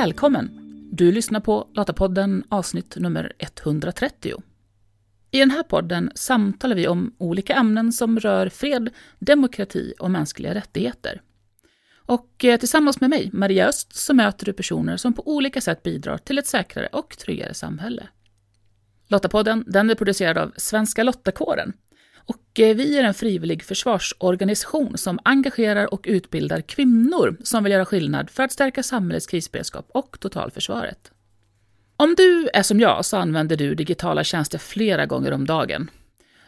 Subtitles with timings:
[0.00, 0.50] Välkommen!
[0.92, 4.42] Du lyssnar på Datapodden avsnitt nummer 130.
[5.30, 10.54] I den här podden samtalar vi om olika ämnen som rör fred, demokrati och mänskliga
[10.54, 11.22] rättigheter.
[11.94, 15.82] Och eh, tillsammans med mig, Maria Öst, så möter du personer som på olika sätt
[15.82, 18.08] bidrar till ett säkrare och tryggare samhälle.
[19.06, 21.72] Lottapodden den är producerad av Svenska Lottakåren.
[22.50, 27.84] Och eh, vi är en frivillig försvarsorganisation som engagerar och utbildar kvinnor som vill göra
[27.84, 31.10] skillnad för att stärka samhällets krisberedskap och totalförsvaret.
[31.96, 35.90] Om du är som jag så använder du digitala tjänster flera gånger om dagen.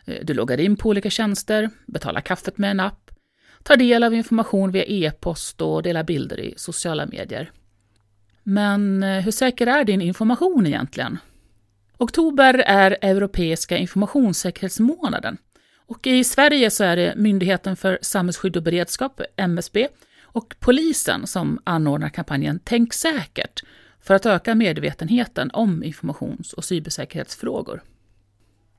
[0.05, 3.11] Eh, du loggar in på olika tjänster, betalar kaffet med en app,
[3.63, 7.51] tar del av information via e-post och delar bilder i sociala medier.
[8.43, 11.19] Men eh, hur säker är din information egentligen?
[11.99, 15.39] Oktober är Europeiska informationssäkerhetsmånaden.
[15.93, 19.89] Och I Sverige så är det Myndigheten för samhällsskydd och beredskap, MSB,
[20.23, 23.63] och polisen som anordnar kampanjen Tänk säkert
[24.01, 27.83] för att öka medvetenheten om informations och cybersäkerhetsfrågor.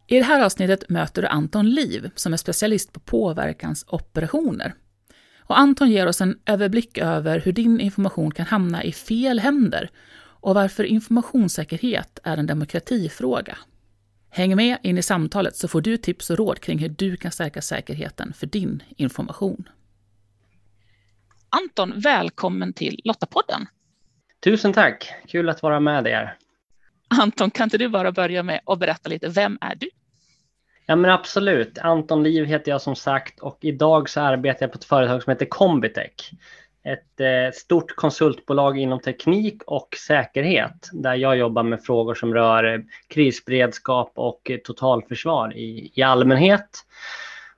[0.08, 4.73] I det här avsnittet möter du Anton Liv som är specialist på påverkansoperationer.
[5.39, 9.89] Och Anton ger oss en överblick över hur din information kan hamna i fel händer
[10.16, 13.58] och varför informationssäkerhet är en demokratifråga.
[14.36, 17.31] Häng med in i samtalet så får du tips och råd kring hur du kan
[17.31, 19.70] stärka säkerheten för din information.
[21.50, 23.67] Anton, välkommen till Lottapodden.
[24.44, 26.38] Tusen tack, kul att vara med er.
[27.08, 29.89] Anton, kan inte du bara börja med att berätta lite, vem är du?
[30.86, 34.78] Ja men absolut, Anton Liv heter jag som sagt och idag så arbetar jag på
[34.78, 36.31] ett företag som heter Combitech
[36.84, 42.73] ett eh, stort konsultbolag inom teknik och säkerhet där jag jobbar med frågor som rör
[42.73, 46.70] eh, krisberedskap och eh, totalförsvar i, i allmänhet.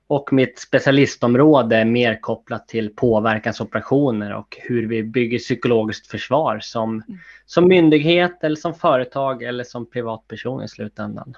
[0.08, 6.90] Och mitt specialistområde är mer kopplat till påverkansoperationer och hur vi bygger psykologiskt försvar som,
[6.90, 7.02] mm.
[7.46, 11.34] som myndighet eller som företag eller som privatperson i slutändan.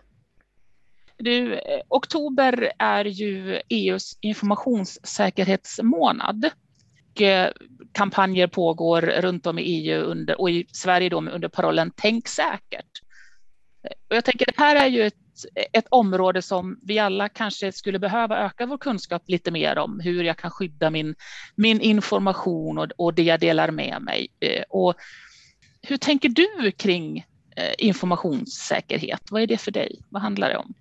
[1.17, 6.51] Du, oktober är ju EUs informationssäkerhetsmånad
[7.93, 13.03] kampanjer pågår runt om i EU under, och i Sverige då under parollen Tänk säkert.
[14.11, 15.15] Och jag tänker det här är ju ett,
[15.73, 20.25] ett område som vi alla kanske skulle behöva öka vår kunskap lite mer om hur
[20.25, 21.15] jag kan skydda min,
[21.55, 24.29] min information och, och det jag delar med mig.
[24.41, 24.95] Eh, och
[25.83, 27.19] hur tänker du kring
[27.57, 29.23] eh, informationssäkerhet?
[29.31, 30.01] Vad är det för dig?
[30.09, 30.75] Vad handlar det om?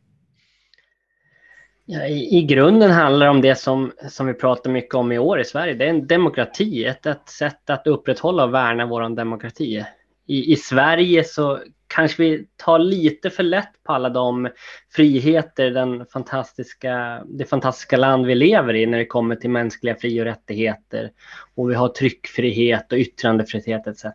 [1.89, 5.17] Ja, i, I grunden handlar det om det som, som vi pratar mycket om i
[5.17, 5.73] år i Sverige.
[5.73, 9.85] Det är en demokrati, ett, ett sätt att upprätthålla och värna vår demokrati.
[10.25, 14.49] I, I Sverige så kanske vi tar lite för lätt på alla de
[14.95, 20.21] friheter, den fantastiska, det fantastiska land vi lever i när det kommer till mänskliga fri
[20.21, 21.11] och rättigheter.
[21.55, 24.05] Och vi har tryckfrihet och yttrandefrihet etc.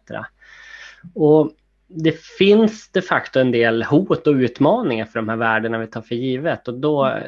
[1.15, 1.53] Och
[1.89, 6.03] det finns de facto en del hot och utmaningar för de här värdena vi tar
[6.03, 7.19] för givet och då,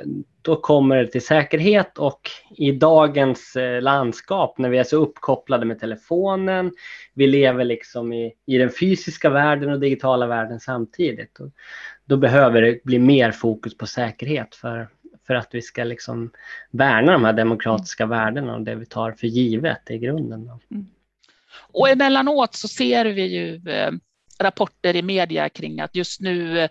[0.45, 5.67] då kommer det till säkerhet och i dagens eh, landskap när vi är så uppkopplade
[5.67, 6.73] med telefonen,
[7.15, 11.41] vi lever liksom i, i den fysiska världen och digitala världen samtidigt.
[11.41, 11.51] Och
[12.05, 14.89] då behöver det bli mer fokus på säkerhet för,
[15.27, 16.31] för att vi ska liksom
[16.71, 20.51] värna de här demokratiska värdena och det vi tar för givet i grunden.
[20.71, 20.87] Mm.
[21.73, 23.93] Och emellanåt så ser vi ju eh,
[24.39, 26.71] rapporter i media kring att just nu eh,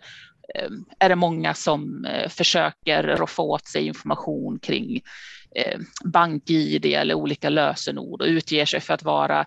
[0.56, 5.02] Ehm, är det många som eh, försöker roffa åt sig information kring
[5.56, 9.40] eh, bank-id eller olika lösenord och utger sig för att vara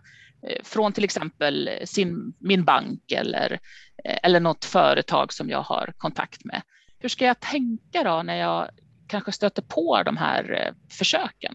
[0.42, 3.58] eh, från till exempel sin, min bank eller,
[4.04, 6.62] eller något företag som jag har kontakt med.
[6.98, 8.68] Hur ska jag tänka då när jag
[9.08, 11.54] kanske stöter på de här försöken?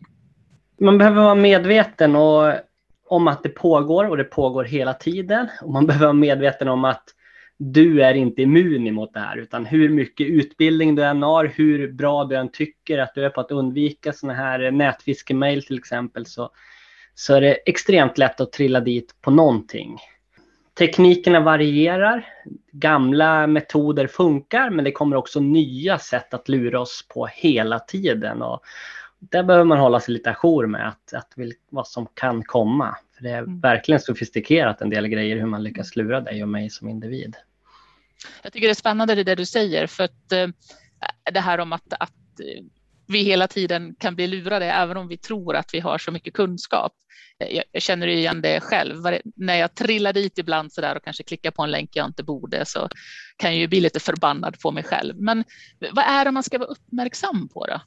[0.80, 2.54] Man behöver vara medveten och
[3.10, 5.48] om att det pågår och det pågår hela tiden.
[5.62, 7.04] Och man behöver vara medveten om att
[7.64, 11.92] du är inte immun emot det här, utan hur mycket utbildning du än har, hur
[11.92, 16.26] bra du än tycker att du är på att undvika sådana här nätfiskemail till exempel,
[16.26, 16.50] så,
[17.16, 19.98] så är det extremt lätt att trilla dit på någonting.
[20.78, 22.28] Teknikerna varierar,
[22.72, 28.42] gamla metoder funkar, men det kommer också nya sätt att lura oss på hela tiden.
[28.42, 28.62] Och,
[29.20, 31.34] där behöver man hålla sig lite ajour med att, att
[31.70, 32.98] vad som kan komma.
[33.16, 33.60] För det är mm.
[33.60, 37.36] verkligen sofistikerat en del grejer hur man lyckas lura dig och mig som individ.
[38.44, 40.48] Jag tycker det är spännande det du säger för att eh,
[41.34, 42.64] det här om att, att eh,
[43.08, 46.34] vi hela tiden kan bli lurade även om vi tror att vi har så mycket
[46.34, 46.94] kunskap.
[47.40, 48.96] Eh, jag, jag känner igen det själv.
[49.36, 52.24] När jag trillar dit ibland så där och kanske klickar på en länk jag inte
[52.24, 52.90] borde så
[53.38, 55.16] kan jag ju bli lite förbannad på mig själv.
[55.18, 55.44] Men
[55.92, 57.82] vad är det man ska vara uppmärksam på då?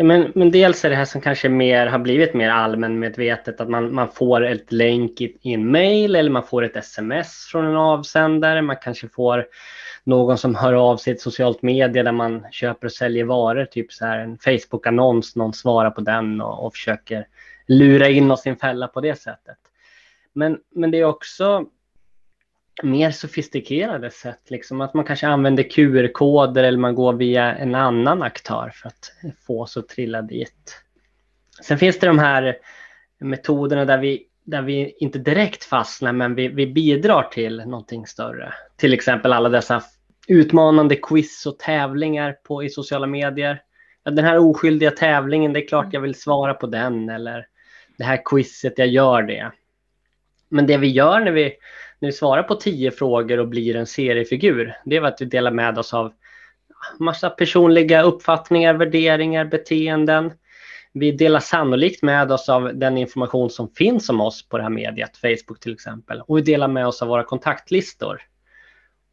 [0.00, 3.68] Ja, men, men dels är det här som kanske mer, har blivit mer allmänmedvetet att
[3.68, 7.64] man, man får ett länk i, i en mail eller man får ett sms från
[7.64, 8.62] en avsändare.
[8.62, 9.46] Man kanske får
[10.04, 13.64] någon som hör av sig i ett socialt media där man köper och säljer varor,
[13.64, 17.26] typ så här en Facebook-annons, någon svarar på den och, och försöker
[17.68, 19.58] lura in oss i en fälla på det sättet.
[20.32, 21.66] Men, men det är också
[22.82, 28.22] mer sofistikerade sätt, liksom att man kanske använder QR-koder eller man går via en annan
[28.22, 29.12] aktör för att
[29.46, 30.82] få oss att trilla dit.
[31.62, 32.56] Sen finns det de här
[33.18, 38.54] metoderna där vi, där vi inte direkt fastnar men vi, vi bidrar till någonting större.
[38.76, 39.82] Till exempel alla dessa
[40.28, 43.62] utmanande quiz och tävlingar på, i sociala medier.
[44.04, 47.46] Den här oskyldiga tävlingen, det är klart jag vill svara på den eller
[47.96, 49.52] det här quizet, jag gör det.
[50.48, 51.52] Men det vi gör när vi,
[51.98, 55.50] när vi svarar på tio frågor och blir en seriefigur, det är att vi delar
[55.50, 56.12] med oss av
[56.98, 60.32] massa personliga uppfattningar, värderingar, beteenden.
[60.92, 64.70] Vi delar sannolikt med oss av den information som finns om oss på det här
[64.70, 66.20] mediet, Facebook till exempel.
[66.20, 68.20] Och vi delar med oss av våra kontaktlistor.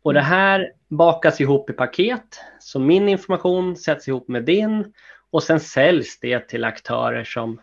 [0.02, 2.40] Och det här bakas ihop i paket.
[2.60, 4.94] Så min information sätts ihop med din
[5.32, 7.62] och sen säljs det till aktörer som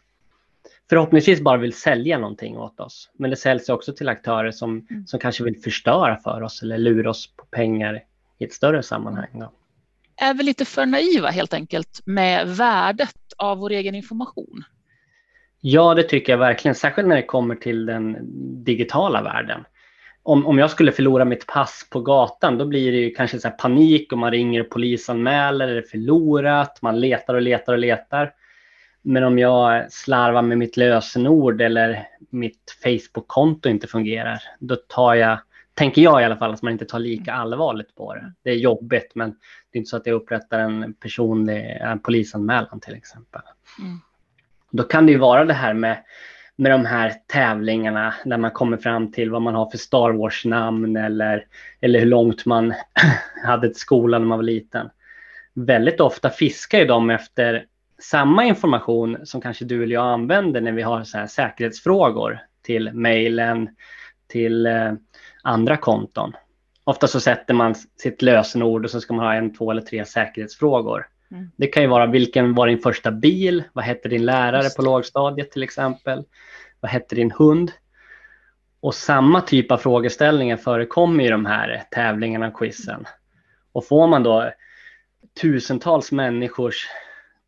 [0.90, 3.11] förhoppningsvis bara vill sälja någonting åt oss.
[3.19, 5.06] Men det säljs också till aktörer som, mm.
[5.06, 8.02] som kanske vill förstöra för oss eller lura oss på pengar
[8.38, 9.29] i ett större sammanhang.
[9.32, 9.52] Då.
[10.17, 14.64] Är vi lite för naiva helt enkelt med värdet av vår egen information?
[15.61, 18.17] Ja, det tycker jag verkligen, särskilt när det kommer till den
[18.64, 19.64] digitala världen.
[20.23, 24.12] Om, om jag skulle förlora mitt pass på gatan, då blir det kanske så panik
[24.12, 28.32] och man ringer och polisanmäler, är det förlorat, man letar och letar och letar.
[29.02, 35.38] Men om jag slarvar med mitt lösenord eller mitt Facebook-konto inte fungerar, då tar jag,
[35.75, 38.32] tänker jag i alla fall, att man inte tar lika allvarligt på det.
[38.43, 42.81] Det är jobbigt, men det är inte så att jag upprättar en personlig en polisanmälan
[42.81, 43.40] till exempel.
[43.78, 44.00] Mm.
[44.70, 46.04] Då kan det ju vara det här med,
[46.56, 50.96] med de här tävlingarna där man kommer fram till vad man har för Star Wars-namn
[50.96, 51.46] eller,
[51.81, 52.75] eller hur långt man
[53.44, 54.90] hade till skolan när man var liten.
[55.54, 57.66] Väldigt ofta fiskar ju de efter
[58.02, 62.93] samma information som kanske du eller jag använder när vi har så här säkerhetsfrågor till
[62.93, 63.69] mejlen,
[64.28, 64.93] till eh,
[65.43, 66.32] andra konton.
[66.84, 70.04] Ofta så sätter man sitt lösenord och så ska man ha en, två eller tre
[70.04, 71.06] säkerhetsfrågor.
[71.31, 71.50] Mm.
[71.56, 73.64] Det kan ju vara vilken var din första bil?
[73.72, 76.25] Vad hette din lärare på lågstadiet till exempel?
[76.81, 77.72] Vad hette din hund?
[78.81, 83.04] Och samma typ av frågeställningar förekommer i de här tävlingarna och quizen.
[83.72, 84.50] Och får man då
[85.40, 86.88] tusentals människors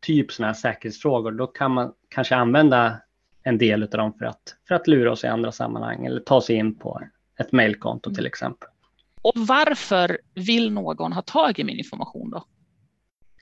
[0.05, 2.97] typ sådana här säkerhetsfrågor, då kan man kanske använda
[3.43, 6.41] en del av dem för att, för att lura oss i andra sammanhang eller ta
[6.41, 7.01] sig in på
[7.39, 8.69] ett mejlkonto till exempel.
[9.21, 12.45] Och varför vill någon ha tag i min information då?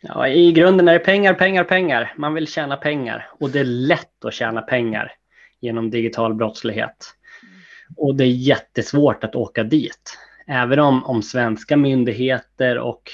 [0.01, 2.13] Ja, I grunden är det pengar, pengar, pengar.
[2.17, 5.11] Man vill tjäna pengar och det är lätt att tjäna pengar
[5.59, 7.15] genom digital brottslighet.
[7.97, 10.17] Och det är jättesvårt att åka dit.
[10.47, 13.11] Även om, om svenska myndigheter och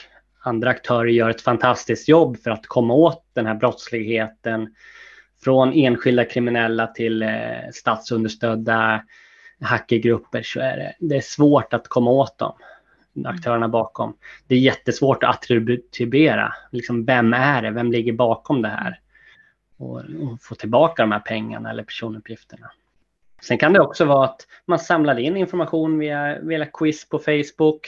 [0.50, 4.76] andra aktörer gör ett fantastiskt jobb för att komma åt den här brottsligheten.
[5.44, 7.30] Från enskilda kriminella till eh,
[7.74, 9.04] statsunderstödda
[9.62, 12.54] hackergrupper så är det, det är svårt att komma åt dem,
[13.26, 14.18] aktörerna bakom.
[14.48, 19.00] Det är jättesvårt att attribuera, liksom, vem är det, vem ligger bakom det här?
[19.78, 22.72] Och, och få tillbaka de här pengarna eller personuppgifterna.
[23.42, 27.88] Sen kan det också vara att man samlar in information via, via quiz på Facebook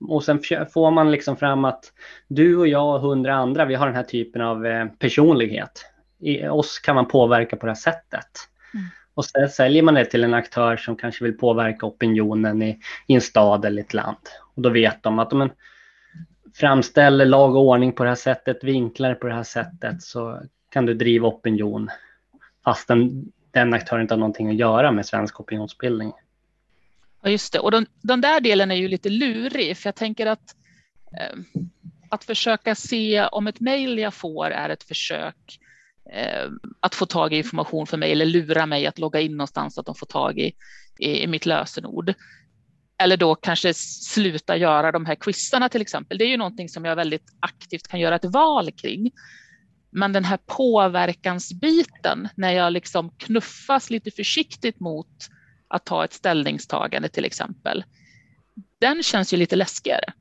[0.00, 0.40] och sen
[0.72, 1.92] får man liksom fram att
[2.28, 5.84] du och jag och hundra andra, vi har den här typen av eh, personlighet.
[6.18, 8.28] I oss kan man påverka på det här sättet.
[8.74, 8.86] Mm.
[9.14, 13.14] Och sen säljer man det till en aktör som kanske vill påverka opinionen i, i
[13.14, 14.16] en stad eller ett land.
[14.54, 15.50] Och då vet de att om man
[16.54, 20.40] framställer lag och ordning på det här sättet, vinklar på det här sättet så
[20.70, 21.90] kan du driva opinion
[22.64, 26.12] fastän den aktören inte har någonting att göra med svensk opinionsbildning.
[27.22, 27.58] Ja, just det.
[27.58, 30.54] Och den, den, där delen är ju lite lurig, för jag tänker att
[31.20, 31.38] eh,
[32.08, 35.58] att försöka se om ett mejl jag får är ett försök
[36.12, 39.74] eh, att få tag i information för mig eller lura mig att logga in någonstans
[39.74, 40.52] så att de får tag i,
[40.98, 42.14] i, i mitt lösenord.
[42.98, 46.18] Eller då kanske sluta göra de här quizarna till exempel.
[46.18, 49.10] Det är ju någonting som jag väldigt aktivt kan göra ett val kring.
[49.90, 55.28] Men den här påverkansbiten när jag liksom knuffas lite försiktigt mot
[55.68, 57.84] att ta ett ställningstagande till exempel.
[58.80, 60.12] Den känns ju lite läskigare.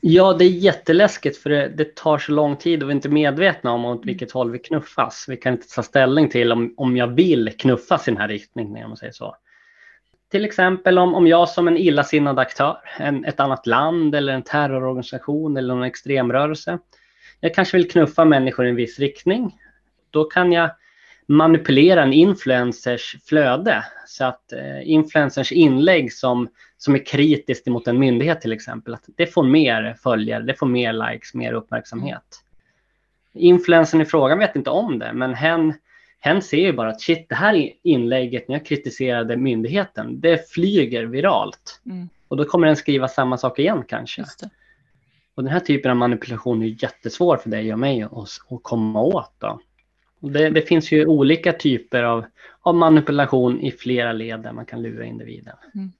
[0.00, 3.08] Ja, det är jätteläskigt för det, det, tar så lång tid och vi är inte
[3.08, 5.24] medvetna om åt vilket håll vi knuffas.
[5.28, 8.84] Vi kan inte ta ställning till om, om jag vill knuffas i den här riktningen,
[8.84, 9.36] om man säger så.
[10.30, 14.42] Till exempel om, om jag som en illasinnad aktör, en, ett annat land eller en
[14.42, 16.78] terrororganisation eller någon extremrörelse,
[17.40, 19.58] jag kanske vill knuffa människor i en viss riktning.
[20.10, 20.70] då kan jag
[21.26, 23.84] manipulera en influencers flöde.
[24.06, 29.04] Så att eh, influencers inlägg som, som är kritiskt mot en myndighet till exempel, att
[29.16, 32.42] det får mer följare, det får mer likes, mer uppmärksamhet.
[33.34, 35.74] Influencern i frågan vet inte om det, men hen,
[36.20, 41.04] hen ser ju bara att shit, det här inlägget när jag kritiserade myndigheten, det flyger
[41.04, 41.80] viralt.
[41.86, 42.08] Mm.
[42.28, 44.24] Och då kommer den skriva samma sak igen kanske.
[45.34, 49.00] Och den här typen av manipulation är jättesvår för dig och mig att, att komma
[49.00, 49.32] åt.
[49.38, 49.60] Då.
[50.32, 52.24] Det, det, finns ju olika typer av,
[52.60, 55.56] av, manipulation i flera led där man kan lura individen.
[55.74, 55.92] Mm.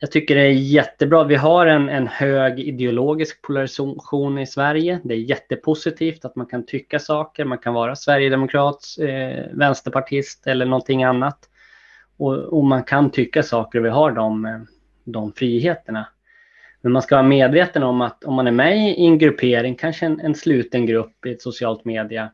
[0.00, 1.24] Jag tycker det är jättebra.
[1.24, 5.00] Vi har en, en hög ideologisk polarisation i Sverige.
[5.04, 7.44] Det är jättepositivt att man kan tycka saker.
[7.44, 11.38] Man kan vara sverigedemokrat, eh, vänsterpartist eller någonting annat.
[12.16, 14.66] Och, och, man kan tycka saker och vi har de,
[15.04, 16.08] de friheterna.
[16.80, 20.06] Men man ska vara medveten om att om man är med i en gruppering, kanske
[20.06, 22.30] en, en sluten grupp i ett socialt media,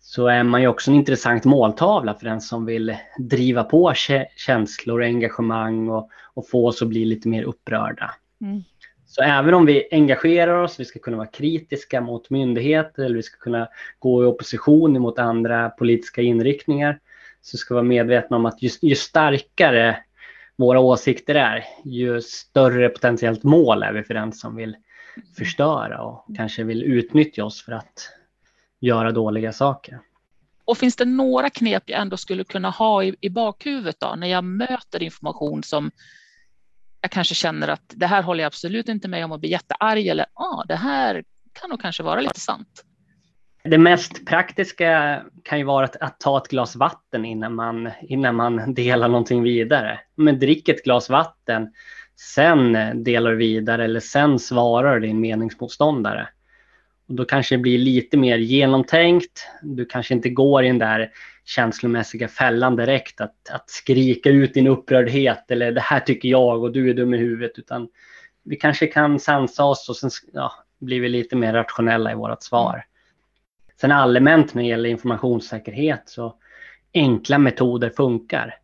[0.00, 3.92] så är man ju också en intressant måltavla för den som vill driva på
[4.36, 8.10] känslor och engagemang och, och få oss att bli lite mer upprörda.
[8.40, 8.62] Mm.
[9.06, 13.22] Så även om vi engagerar oss, vi ska kunna vara kritiska mot myndigheter eller vi
[13.22, 16.98] ska kunna gå i opposition mot andra politiska inriktningar,
[17.42, 19.96] så ska vi vara medvetna om att ju, ju starkare
[20.56, 24.76] våra åsikter är, ju större potentiellt mål är vi för den som vill
[25.38, 28.12] förstöra och kanske vill utnyttja oss för att
[28.80, 30.00] göra dåliga saker.
[30.64, 34.26] Och finns det några knep jag ändå skulle kunna ha i, i bakhuvudet då när
[34.26, 35.90] jag möter information som
[37.00, 40.06] jag kanske känner att det här håller jag absolut inte med om och blir jättearg
[40.06, 42.84] eller ah, det här kan nog kanske vara lite sant.
[43.64, 48.34] Det mest praktiska kan ju vara att, att, ta ett glas vatten innan man, innan
[48.34, 50.00] man delar någonting vidare.
[50.14, 51.72] Men drick ett glas vatten,
[52.36, 52.72] sen
[53.04, 56.28] delar du vidare eller sen svarar din meningsmotståndare.
[57.10, 59.46] Och då kanske det blir lite mer genomtänkt.
[59.62, 61.10] Du kanske inte går i den där
[61.44, 66.72] känslomässiga fällan direkt att, att skrika ut din upprördhet eller det här tycker jag och
[66.72, 67.88] du är dum i huvudet utan
[68.44, 72.42] vi kanske kan sansa oss och sen ja, blir vi lite mer rationella i vårt
[72.42, 72.84] svar.
[73.80, 76.34] Sen allmänt när det gäller informationssäkerhet så
[76.94, 78.54] enkla metoder funkar.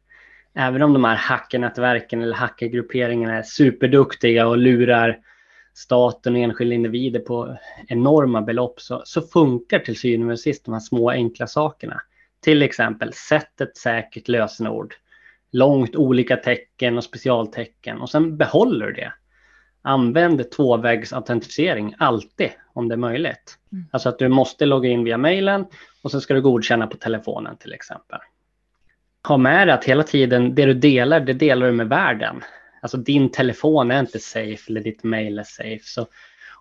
[0.54, 5.18] Även om de här hackernätverken eller hackergrupperingarna är superduktiga och lurar
[5.76, 7.56] staten och enskilda individer på
[7.88, 12.02] enorma belopp så, så funkar till syvende och sist de här små enkla sakerna.
[12.40, 14.94] Till exempel, sätt ett säkert lösenord.
[15.50, 19.12] Långt olika tecken och specialtecken och sen behåller du det.
[19.82, 23.58] Använd tvåvägsautentisering alltid om det är möjligt.
[23.72, 23.84] Mm.
[23.90, 25.66] Alltså att du måste logga in via mejlen
[26.02, 28.18] och sen ska du godkänna på telefonen till exempel.
[29.28, 32.42] Ha med dig att hela tiden det du delar, det delar du med världen.
[32.86, 35.82] Alltså din telefon är inte safe eller ditt mail är safe.
[35.82, 36.06] Så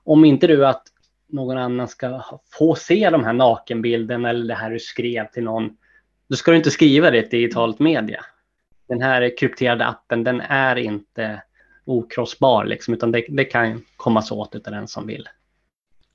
[0.04, 0.84] om inte du att
[1.28, 5.78] någon annan ska få se de här nakenbilderna eller det här du skrev till någon,
[6.30, 8.26] då ska du inte skriva det i ett digitalt media.
[8.88, 11.42] Den här krypterade appen, den är inte
[11.86, 15.30] okrossbar, liksom, utan det, det kan kommas åt av den som vill.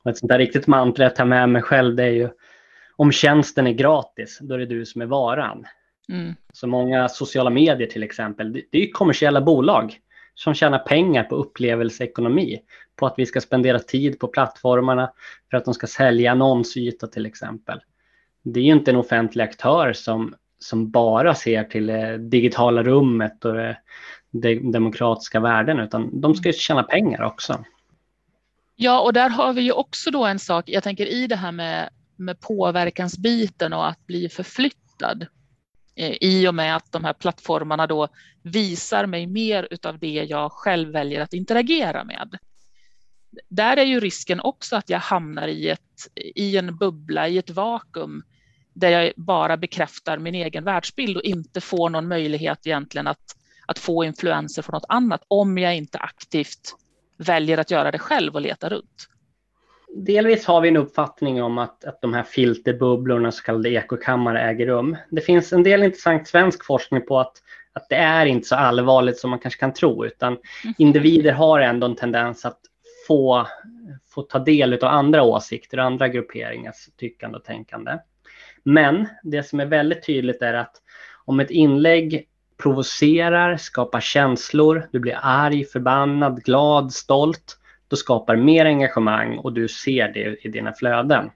[0.02, 2.28] Och ett sånt där riktigt mantra jag tar med mig själv, det är ju
[2.96, 5.66] om tjänsten är gratis, då är det du som är varan.
[6.10, 6.34] Mm.
[6.52, 9.98] Så många sociala medier till exempel, det, är kommersiella bolag
[10.34, 12.60] som tjänar pengar på upplevelseekonomi.
[12.96, 15.12] På att vi ska spendera tid på plattformarna
[15.50, 17.80] för att de ska sälja annonsyta till exempel.
[18.42, 23.44] Det är ju inte en offentlig aktör som, som bara ser till det digitala rummet
[23.44, 23.76] och det,
[24.30, 27.64] det demokratiska värden utan de ska ju tjäna pengar också.
[28.76, 31.52] Ja, och där har vi ju också då en sak, jag tänker i det här
[31.52, 35.26] med, med påverkansbiten och att bli förflyttad.
[36.00, 38.08] Eh, I och med att de här plattformarna då
[38.42, 42.38] visar mig mer utav det jag själv väljer att interagera med.
[43.48, 47.50] Där är ju risken också att jag hamnar i, ett, i en bubbla, i ett
[47.50, 48.22] vakuum
[48.74, 53.78] där jag bara bekräftar min egen världsbild och inte får någon möjlighet egentligen att, att
[53.78, 56.74] få influenser från något annat om jag inte aktivt
[57.18, 59.08] väljer att göra det själv och leta runt
[59.94, 64.66] delvis har vi en uppfattning om att, att de här filterbubblorna, så kallade ekokammare, äger
[64.66, 64.96] rum.
[65.10, 67.32] Det finns en del intressant svensk forskning på att,
[67.72, 70.74] att det är inte så allvarligt som man kanske kan tro, utan mm.
[70.78, 72.60] individer har ändå en tendens att
[73.06, 73.46] få,
[74.14, 77.98] få ta del av andra åsikter och andra grupperingars tyckande och tänkande.
[78.62, 80.76] Men det som är väldigt tydligt är att
[81.24, 82.26] om ett inlägg
[82.62, 87.59] provocerar, skapar känslor, du blir arg, förbannad, glad, stolt,
[87.90, 91.30] då skapar mer engagemang och du ser det i dina flöden.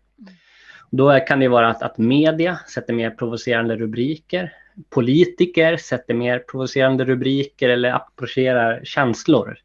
[0.90, 4.52] Då kan det vara att, att media sätter mer provocerande rubriker.
[4.90, 9.58] Politiker sätter mer provocerande rubriker eller approcherar känslor.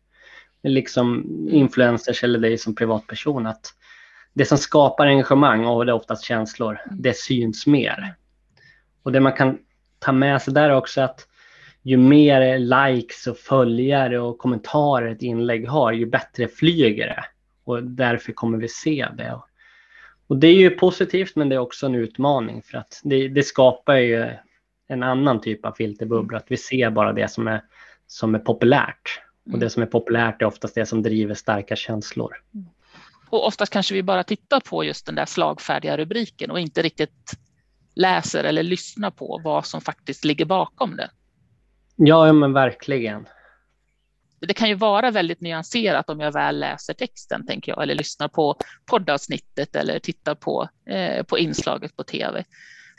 [0.63, 3.45] Liksom influencers eller dig som privatperson.
[3.45, 3.73] Att
[4.33, 8.15] det som skapar engagemang, och det är oftast känslor, det syns mer.
[9.03, 9.57] Och det man kan
[9.99, 11.28] ta med sig där också att
[11.89, 17.25] ju mer likes och följare och kommentarer ett inlägg har, ju bättre flyger det.
[17.63, 19.39] Och därför kommer vi se det.
[20.27, 23.43] Och det är ju positivt, men det är också en utmaning för att det, det
[23.43, 24.29] skapar ju
[24.87, 26.37] en annan typ av filterbubbla.
[26.37, 27.63] Att vi ser bara det som är,
[28.07, 29.21] som är populärt.
[29.45, 29.69] Och det mm.
[29.69, 32.33] som är populärt är oftast det som driver starka känslor.
[32.53, 32.67] Mm.
[33.29, 37.31] Och oftast kanske vi bara tittar på just den där slagfärdiga rubriken och inte riktigt
[37.95, 41.09] läser eller lyssnar på vad som faktiskt ligger bakom det.
[42.01, 43.27] Ja, ja men verkligen.
[44.39, 48.27] Det kan ju vara väldigt nyanserat om jag väl läser texten, tänker jag, eller lyssnar
[48.27, 52.43] på poddavsnittet eller tittar på, eh, på inslaget på tv.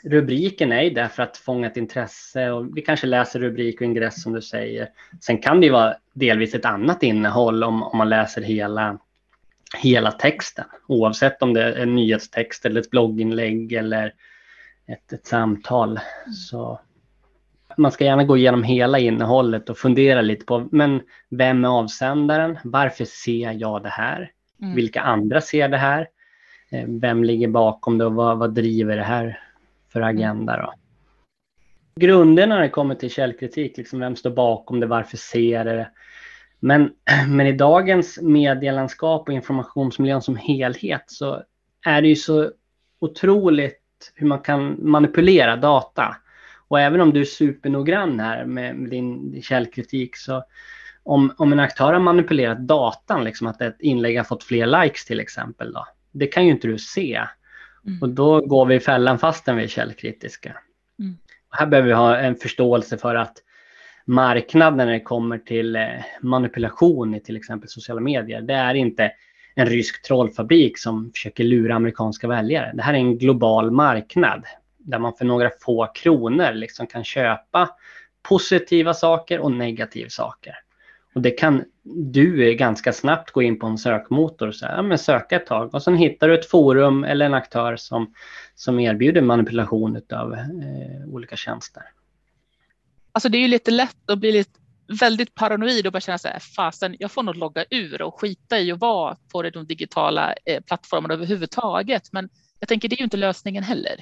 [0.03, 3.85] Rubriken är ju där för att fånga ett intresse och vi kanske läser rubrik och
[3.85, 4.89] ingress som du säger.
[5.21, 8.97] Sen kan det ju vara delvis ett annat innehåll om, om man läser hela,
[9.77, 14.13] hela texten, oavsett om det är en nyhetstext eller ett blogginlägg eller
[14.87, 15.99] ett, ett samtal.
[16.49, 16.79] Så
[17.77, 22.57] man ska gärna gå igenom hela innehållet och fundera lite på men vem är avsändaren?
[22.63, 24.31] Varför ser jag det här?
[24.61, 24.75] Mm.
[24.75, 26.07] Vilka andra ser det här?
[26.71, 29.39] Eh, vem ligger bakom det och vad, vad driver det här
[29.93, 30.57] för agenda?
[30.57, 30.73] Då?
[31.95, 35.89] Grunden när det kommer till källkritik, liksom vem står bakom det, varför ser det?
[36.59, 36.91] Men,
[37.27, 41.43] men i dagens medielandskap och informationsmiljön som helhet så
[41.85, 42.51] är det ju så
[42.99, 43.81] otroligt
[44.15, 46.15] hur man kan manipulera data.
[46.71, 50.43] Och även om du är supernoggrann här med, din källkritik så
[51.03, 55.05] om, om en aktör har manipulerat datan, liksom att ett inlägg har fått fler likes
[55.05, 57.21] till exempel, då, det kan ju inte du se.
[57.87, 58.01] Mm.
[58.01, 60.57] Och då går vi i fällan fastän vi är källkritiska.
[60.99, 61.17] Mm.
[61.49, 63.37] här behöver vi ha en förståelse för att
[64.05, 65.87] marknaden när det kommer till eh,
[66.21, 69.11] manipulation i till exempel sociala medier, det är inte
[69.55, 72.71] en rysk trollfabrik som försöker lura amerikanska väljare.
[72.73, 74.45] Det här är en global marknad
[74.85, 77.69] där man för några få kronor liksom kan köpa
[78.21, 80.55] positiva saker och negativa saker.
[81.15, 84.97] Och det kan du ganska snabbt gå in på en sökmotor och säga, ja, men
[84.97, 88.13] söka ett tag och sen hittar du ett forum eller en aktör som,
[88.55, 91.83] som erbjuder manipulation av eh, olika tjänster.
[93.11, 94.59] Alltså det är ju lite lätt att bli lite
[94.99, 98.59] väldigt paranoid och bara känna så här, fasen, jag får nog logga ur och skita
[98.59, 102.13] i att vara på de digitala eh, plattformarna överhuvudtaget.
[102.13, 103.95] Men jag tänker, det är ju inte lösningen heller.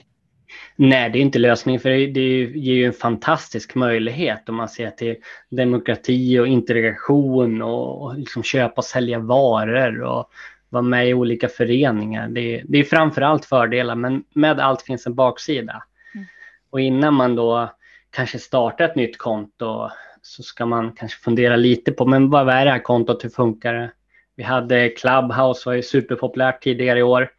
[0.75, 4.89] Nej, det är inte lösningen för det ger ju en fantastisk möjlighet om man ser
[4.89, 5.15] till
[5.49, 10.31] demokrati och integration och liksom köpa och sälja varor och
[10.69, 12.27] vara med i olika föreningar.
[12.27, 15.83] Det är, det är framför allt fördelar, men med allt finns en baksida.
[16.15, 16.25] Mm.
[16.69, 17.73] Och innan man då
[18.11, 19.89] kanske startar ett nytt konto
[20.21, 23.73] så ska man kanske fundera lite på, men vad är det här kontot, hur funkar
[23.73, 23.91] det?
[24.35, 27.29] Vi hade Clubhouse, var ju superpopulärt tidigare i år.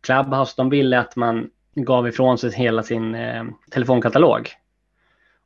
[0.00, 1.50] Clubhouse, de ville att man
[1.84, 4.48] gav ifrån sig hela sin eh, telefonkatalog.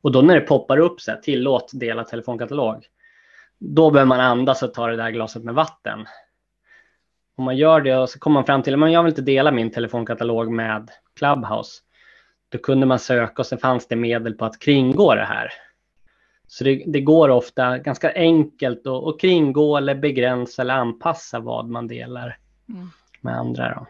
[0.01, 2.85] Och då när det poppar upp så här, tillåt dela telefonkatalog,
[3.59, 6.05] då behöver man andas och ta det där glaset med vatten.
[7.35, 9.51] Om man gör det och så kommer man fram till att jag vill inte dela
[9.51, 11.81] min telefonkatalog med Clubhouse.
[12.49, 15.51] Då kunde man söka och så fanns det medel på att kringgå det här.
[16.47, 21.69] Så det, det går ofta ganska enkelt att, att kringgå eller begränsa eller anpassa vad
[21.69, 22.37] man delar
[22.69, 22.89] mm.
[23.21, 23.73] med andra.
[23.75, 23.87] Då.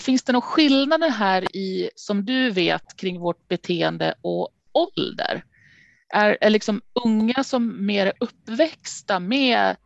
[0.00, 5.44] Finns det några skillnader här i, som du vet, kring vårt beteende och ålder?
[6.14, 9.76] Är, är liksom unga som mer uppväxta med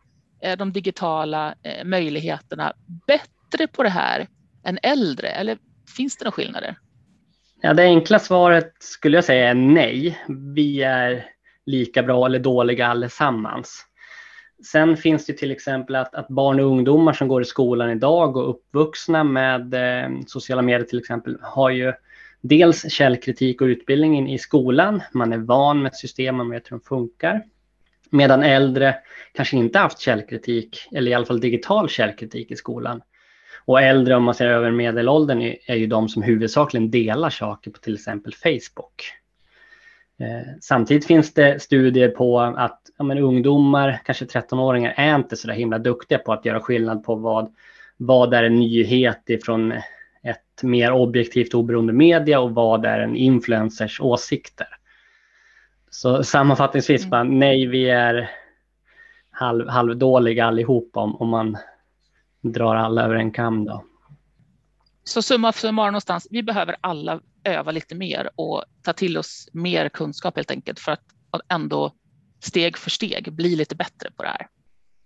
[0.41, 2.73] eh, de digitala eh, möjligheterna
[3.07, 4.27] bättre på det här
[4.63, 5.27] än äldre?
[5.27, 5.57] Eller
[5.97, 6.77] finns det några skillnader?
[7.61, 10.19] Ja, det enkla svaret skulle jag säga är nej.
[10.55, 11.25] Vi är
[11.65, 13.85] lika bra eller dåliga allesammans.
[14.65, 18.37] Sen finns det till exempel att, att, barn och ungdomar som går i skolan idag
[18.37, 21.93] och uppvuxna med eh, sociala medier till exempel har ju
[22.41, 25.01] dels källkritik och utbildningen i skolan.
[25.11, 27.43] Man är van med systemen och man vet hur de funkar.
[28.09, 28.95] Medan äldre
[29.33, 33.01] kanske inte haft källkritik, eller i alla fall digital källkritik i skolan.
[33.65, 37.79] Och äldre, om man ser över medelåldern, är ju de som huvudsakligen delar saker på
[37.79, 39.13] till exempel Facebook.
[40.19, 45.47] Eh, samtidigt finns det studier på att ja, men ungdomar, kanske 13-åringar, är inte så
[45.47, 47.53] där himla duktiga på att göra skillnad på vad,
[47.97, 49.73] vad är en nyhet ifrån
[50.23, 54.67] ett mer objektivt oberoende media och vad är en influencers åsikter.
[55.89, 57.09] Så sammanfattningsvis, mm.
[57.09, 58.29] bara, nej, vi är
[59.29, 61.57] halv, halvdåliga allihopa om, om man
[62.41, 63.65] drar alla över en kam.
[63.65, 63.83] Då.
[65.09, 69.89] Så summa summarum någonstans, vi behöver alla öva lite mer och ta till oss mer
[69.89, 71.03] kunskap helt enkelt för att
[71.49, 71.91] ändå
[72.39, 74.47] steg för steg bli lite bättre på det här.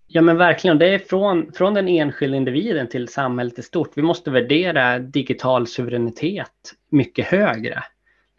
[0.07, 3.91] Ja men verkligen, det är från, från den enskilda individen till samhället i stort.
[3.95, 7.83] Vi måste värdera digital suveränitet mycket högre.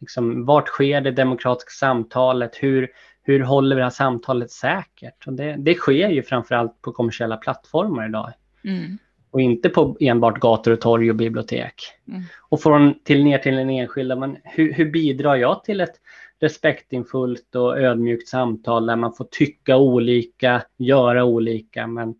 [0.00, 2.56] Liksom, vart sker det demokratiska samtalet?
[2.60, 2.88] Hur,
[3.22, 5.26] hur håller vi det här samtalet säkert?
[5.26, 8.32] Och det, det sker ju framförallt på kommersiella plattformar idag.
[8.64, 8.98] Mm.
[9.34, 11.74] Och inte på enbart gator och torg och bibliotek.
[12.08, 12.22] Mm.
[12.48, 15.94] Och från till ner till den enskilda, men hur, hur bidrar jag till ett
[16.40, 22.14] respektinfullt och ödmjukt samtal där man får tycka olika, göra olika, men,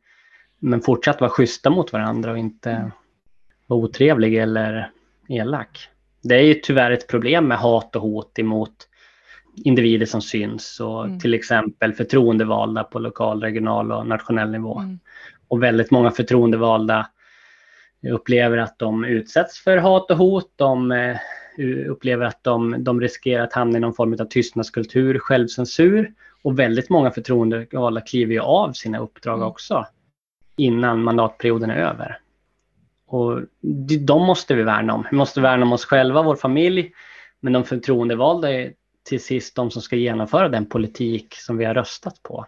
[0.59, 2.90] men fortsatt vara schyssta mot varandra och inte mm.
[3.66, 4.90] vara otrevlig eller
[5.29, 5.88] elak.
[6.22, 8.88] Det är ju tyvärr ett problem med hat och hot emot
[9.64, 11.20] individer som syns och mm.
[11.20, 14.79] till exempel förtroendevalda på lokal, regional och nationell nivå.
[14.79, 14.98] Mm.
[15.48, 17.07] Och väldigt många förtroendevalda
[18.12, 20.52] upplever att de utsätts för hat och hot.
[20.57, 21.16] De eh,
[21.88, 26.12] upplever att de, de riskerar att hamna i någon form av tystnadskultur, självcensur.
[26.42, 29.48] Och väldigt många förtroendevalda kliver ju av sina uppdrag mm.
[29.48, 29.87] också
[30.57, 32.18] innan mandatperioden är över.
[33.07, 33.40] Och
[34.00, 35.07] de måste vi värna om.
[35.11, 36.92] Vi måste värna om oss själva, vår familj,
[37.40, 41.74] men de förtroendevalda är till sist de som ska genomföra den politik som vi har
[41.74, 42.46] röstat på.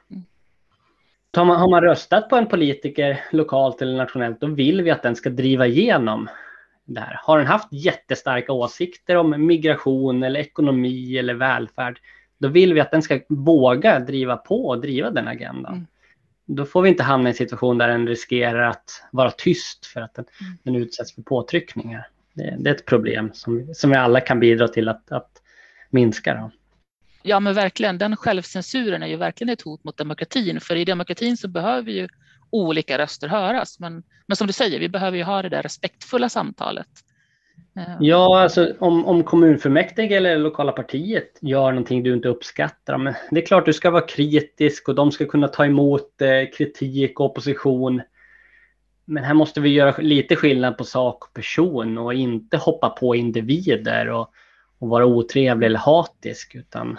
[1.37, 5.03] Har man, har man röstat på en politiker lokalt eller nationellt, då vill vi att
[5.03, 6.29] den ska driva igenom
[6.85, 7.21] det här.
[7.23, 12.01] Har den haft jättestarka åsikter om migration eller ekonomi eller välfärd,
[12.39, 15.73] då vill vi att den ska våga driva på och driva den agendan.
[15.73, 15.87] Mm.
[16.47, 20.01] Då får vi inte hamna i en situation där den riskerar att vara tyst för
[20.01, 20.59] att den, mm.
[20.63, 22.09] den utsätts för påtryckningar.
[22.35, 25.31] Det, det, är ett problem som, som vi alla kan bidra till att, att
[25.91, 26.35] minska.
[26.35, 26.51] Då.
[27.29, 27.99] Ja, men verkligen.
[27.99, 30.61] Den självcensuren är ju verkligen ett hot mot demokratin.
[30.61, 32.09] För i demokratin så behöver ju
[32.51, 33.81] olika röster höras.
[33.81, 36.89] Men, men som du säger, vi behöver ju ha det där respektfulla samtalet.
[37.77, 37.97] Eh.
[38.01, 43.43] Ja, alltså om, om kommunfullmäktige eller lokala partiet gör någonting du inte uppskattar, men det
[43.43, 47.27] är klart du ska vara kritisk och de ska kunna ta emot eh, kritik och
[47.27, 48.03] opposition.
[49.05, 53.17] Men här måste vi göra lite skillnad på sak och person och inte hoppa på
[53.17, 54.31] individer och,
[54.79, 56.99] och vara otrevlig eller hatisk, utan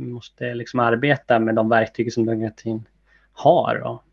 [0.00, 2.82] vi måste liksom arbeta med de verktyg som demokratin
[3.32, 3.82] har.
[3.84, 4.04] Och...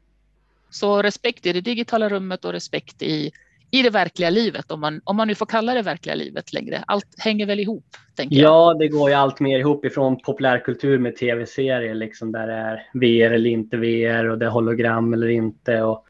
[0.70, 3.32] Så respekt i det digitala rummet och respekt i,
[3.72, 6.84] i det verkliga livet, om man, om man nu får kalla det verkliga livet längre.
[6.88, 7.86] Allt hänger väl ihop?
[8.16, 8.44] Tänker jag.
[8.44, 12.90] Ja, det går ju allt mer ihop ifrån populärkultur med tv-serier, liksom där det är
[12.94, 15.82] VR eller inte VR och det är hologram eller inte.
[15.82, 16.08] Och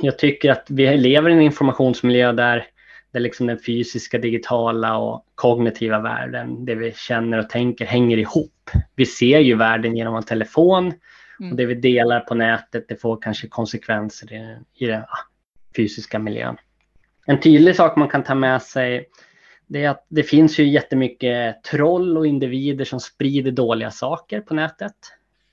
[0.00, 2.66] jag tycker att vi lever i en informationsmiljö där
[3.18, 8.70] där liksom den fysiska, digitala och kognitiva världen, det vi känner och tänker hänger ihop.
[8.96, 10.92] Vi ser ju världen genom en telefon
[11.40, 11.50] mm.
[11.50, 15.02] och det vi delar på nätet det får kanske konsekvenser i, i den
[15.76, 16.56] fysiska miljön.
[17.26, 19.08] En tydlig sak man kan ta med sig
[19.66, 24.54] det är att det finns ju jättemycket troll och individer som sprider dåliga saker på
[24.54, 24.94] nätet.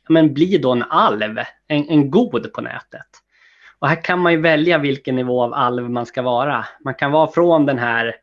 [0.10, 3.08] Men bli då en alv, en, en god på nätet.
[3.80, 6.66] Och här kan man ju välja vilken nivå av alv man ska vara.
[6.84, 8.16] Man kan vara från den här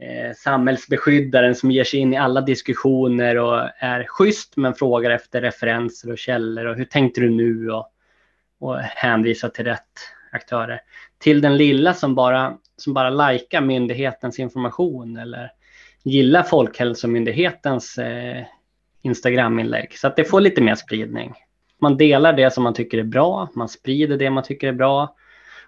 [0.00, 5.40] eh, samhällsbeskyddaren som ger sig in i alla diskussioner och är schysst men frågar efter
[5.40, 7.86] referenser och källor och hur tänkte du nu och,
[8.60, 9.82] och hänvisar till rätt
[10.32, 10.80] aktörer.
[11.18, 15.52] Till den lilla som bara, som bara likar myndighetens information eller
[16.02, 18.44] gillar Folkhälsomyndighetens eh,
[19.02, 21.34] Instagram-inlägg så att det får lite mer spridning.
[21.80, 25.14] Man delar det som man tycker är bra, man sprider det man tycker är bra.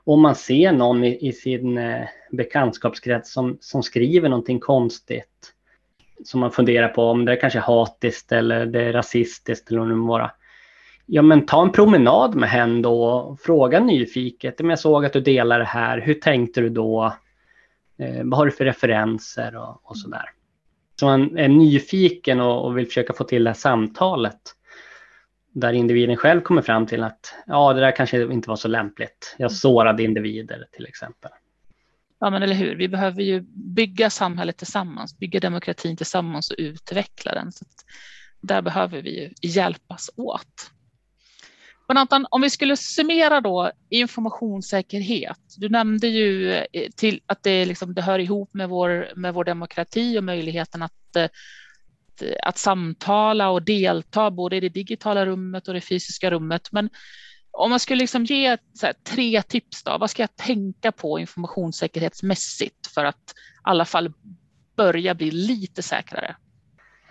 [0.05, 5.55] Om man ser någon i, i sin eh, bekantskapskrets som, som skriver någonting konstigt
[6.25, 9.81] som man funderar på om det är kanske är hatiskt eller det är rasistiskt eller
[9.81, 10.31] vad det vara.
[11.07, 14.59] Ja men ta en promenad med henne då och fråga nyfiket.
[14.59, 17.14] Men jag såg att du delar det här, hur tänkte du då?
[17.99, 20.31] Eh, vad har du för referenser och, och sådär.
[21.01, 24.40] Så man är nyfiken och, och vill försöka få till det här samtalet
[25.53, 29.35] där individen själv kommer fram till att ja, det där kanske inte var så lämpligt.
[29.39, 31.31] Jag sårade individer till exempel.
[32.21, 32.77] Ja, men eller hur.
[32.77, 37.53] Vi behöver ju bygga samhället tillsammans, bygga demokratin tillsammans och utveckla den.
[37.53, 37.65] Så
[38.41, 40.71] där behöver vi ju hjälpas åt.
[41.89, 45.41] Men Anton, om vi skulle summera då informationssäkerhet.
[45.57, 49.45] Du nämnde ju eh, till att det, liksom, det hör ihop med vår, med vår
[49.45, 51.29] demokrati och möjligheten att eh,
[52.42, 56.68] att samtala och delta både i det digitala rummet och det fysiska rummet.
[56.72, 56.90] Men
[57.50, 58.48] om man skulle liksom ge
[58.83, 64.12] här, tre tips, då, vad ska jag tänka på informationssäkerhetsmässigt för att i alla fall
[64.76, 66.37] börja bli lite säkrare?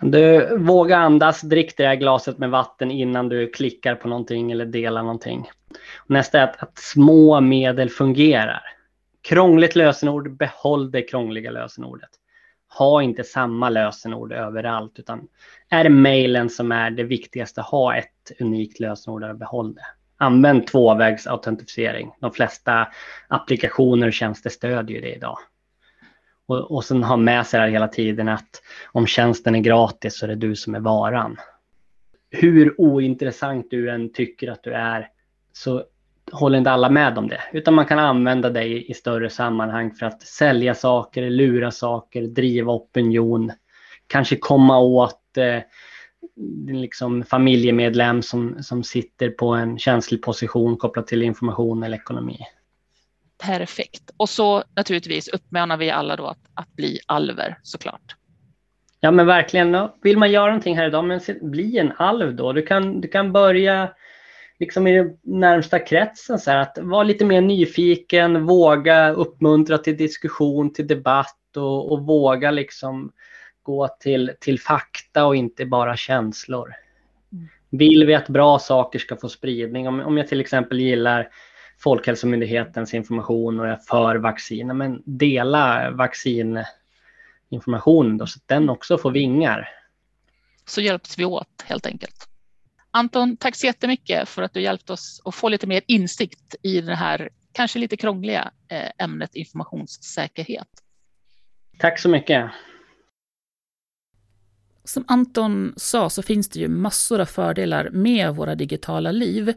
[0.00, 4.66] Du, våga andas, drick det här glaset med vatten innan du klickar på någonting eller
[4.66, 5.50] delar någonting.
[6.06, 8.62] Nästa är att, att små medel fungerar.
[9.22, 12.19] Krångligt lösenord, behåll det krångliga lösenordet
[12.78, 15.28] ha inte samma lösenord överallt utan
[15.68, 19.84] är det mejlen som är det viktigaste, ha ett unikt lösenord och behåll det.
[20.16, 22.12] använd tvåvägsautentisering.
[22.20, 22.88] De flesta
[23.28, 25.38] applikationer och tjänster stödjer ju det idag.
[26.46, 30.18] Och, och sen ha med sig det här hela tiden att om tjänsten är gratis
[30.18, 31.36] så är det du som är varan.
[32.30, 35.08] Hur ointressant du än tycker att du är
[35.52, 35.84] så
[36.32, 40.06] håller inte alla med om det, utan man kan använda dig i större sammanhang för
[40.06, 43.52] att sälja saker, lura saker, driva opinion,
[44.06, 45.62] kanske komma åt eh,
[46.68, 52.38] liksom familjemedlem som, som sitter på en känslig position kopplat till information eller ekonomi.
[53.42, 54.10] Perfekt.
[54.16, 58.16] Och så naturligtvis uppmanar vi alla då att, att bli alver såklart.
[59.00, 59.88] Ja men verkligen.
[60.02, 62.52] Vill man göra någonting här idag, men bli en alv då.
[62.52, 63.88] Du kan, du kan börja
[64.60, 69.96] liksom i den närmsta kretsen så här, att vara lite mer nyfiken, våga uppmuntra till
[69.96, 73.12] diskussion, till debatt och, och våga liksom
[73.62, 76.74] gå till, till fakta och inte bara känslor.
[77.32, 77.48] Mm.
[77.70, 81.28] Vill vi att bra saker ska få spridning, om, om jag till exempel gillar
[81.78, 89.10] Folkhälsomyndighetens information och är för vaccin, men dela vaccininformationen då, så att den också får
[89.10, 89.68] vingar.
[90.64, 92.29] Så hjälps vi åt helt enkelt.
[92.90, 96.80] Anton, tack så jättemycket för att du hjälpt oss att få lite mer insikt i
[96.80, 100.68] det här kanske lite krångliga eh, ämnet informationssäkerhet.
[101.78, 102.50] Tack så mycket.
[104.84, 109.52] Som Anton sa så finns det ju massor av fördelar med våra digitala liv.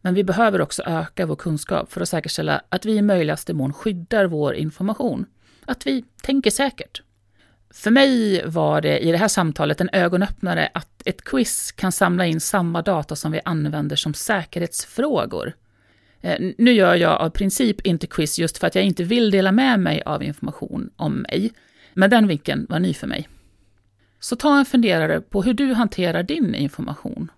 [0.00, 3.72] Men vi behöver också öka vår kunskap för att säkerställa att vi i möjligaste mån
[3.72, 5.26] skyddar vår information.
[5.64, 7.02] Att vi tänker säkert.
[7.70, 12.26] För mig var det i det här samtalet en ögonöppnare att ett quiz kan samla
[12.26, 15.52] in samma data som vi använder som säkerhetsfrågor.
[16.20, 19.52] Eh, nu gör jag av princip inte quiz just för att jag inte vill dela
[19.52, 21.52] med mig av information om mig,
[21.94, 23.28] men den vinkeln var ny för mig.
[24.20, 27.30] Så ta en funderare på hur du hanterar din information.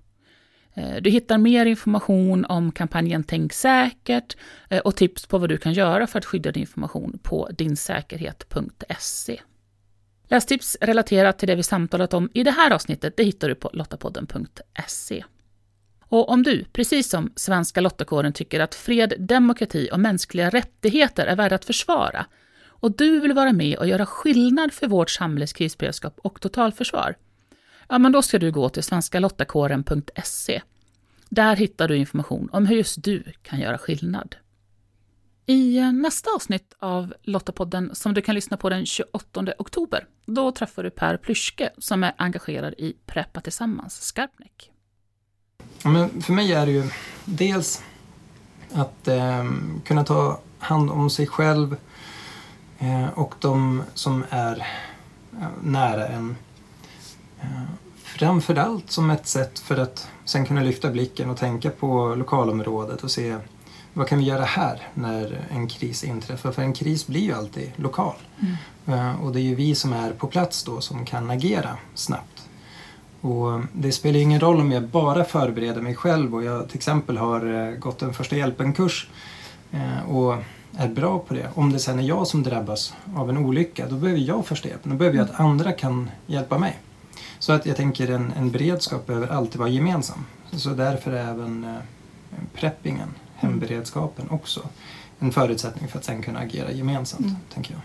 [0.74, 4.36] Eh, du hittar mer information om kampanjen Tänk säkert
[4.68, 9.40] eh, och tips på vad du kan göra för att skydda din information på dinsäkerhet.se.
[10.30, 13.70] Lästips relaterat till det vi samtalat om i det här avsnittet det hittar du på
[13.72, 15.24] lottapodden.se.
[16.00, 21.36] Och om du, precis som svenska lottakåren, tycker att fred, demokrati och mänskliga rättigheter är
[21.36, 22.26] värda att försvara
[22.80, 27.16] och du vill vara med och göra skillnad för vårt samhälles krisberedskap och totalförsvar,
[27.88, 30.62] ja men då ska du gå till svenskalottakåren.se.
[31.28, 34.36] Där hittar du information om hur just du kan göra skillnad.
[35.50, 40.82] I nästa avsnitt av Lottapodden, som du kan lyssna på den 28 oktober, då träffar
[40.82, 44.70] du Per Plyschke som är engagerad i Preppa Tillsammans Skarpnäck.
[45.82, 46.90] Men för mig är det ju
[47.24, 47.82] dels
[48.72, 49.44] att eh,
[49.84, 51.76] kunna ta hand om sig själv
[52.78, 54.66] eh, och de som är
[55.40, 56.36] eh, nära en.
[57.40, 58.38] Eh,
[58.86, 63.36] som ett sätt för att sen kunna lyfta blicken och tänka på lokalområdet och se
[64.00, 66.52] vad kan vi göra här när en kris inträffar?
[66.52, 68.14] För en kris blir ju alltid lokal.
[68.40, 68.98] Mm.
[68.98, 72.48] Uh, och det är ju vi som är på plats då som kan agera snabbt.
[73.20, 77.18] Och det spelar ingen roll om jag bara förbereder mig själv och jag till exempel
[77.18, 79.08] har uh, gått en första hjälpen-kurs
[79.74, 80.34] uh, och
[80.76, 81.48] är bra på det.
[81.54, 84.92] Om det sen är jag som drabbas av en olycka, då behöver jag första hjälpen.
[84.92, 86.78] Då behöver jag att andra kan hjälpa mig.
[87.38, 90.26] Så att jag tänker en, en beredskap behöver alltid vara gemensam.
[90.52, 91.76] Så därför är även
[92.54, 93.08] preppingen
[93.40, 94.68] hemberedskapen också
[95.18, 97.36] en förutsättning för att sen kunna agera gemensamt, mm.
[97.54, 97.80] tänker jag.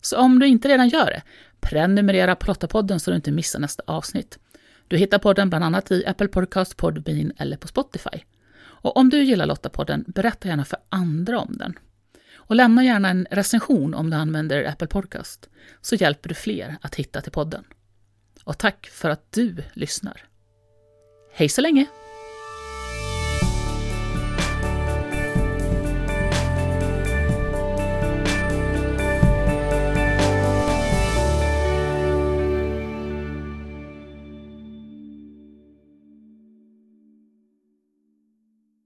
[0.00, 1.22] Så om du inte redan gör det,
[1.60, 4.38] prenumerera på Lottapodden så du inte missar nästa avsnitt.
[4.88, 8.20] Du hittar podden bland annat i Apple Podcast, Podbean eller på Spotify.
[8.58, 11.78] Och om du gillar Lottapodden, berätta gärna för andra om den.
[12.34, 15.48] Och lämna gärna en recension om du använder Apple Podcast,
[15.80, 17.64] så hjälper du fler att hitta till podden.
[18.44, 20.24] Och tack för att du lyssnar.
[21.32, 21.86] Hej så länge!